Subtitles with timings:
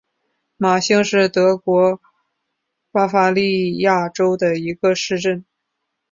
[0.57, 2.01] 马兴是德国
[2.91, 5.45] 巴伐利亚州的一个市镇。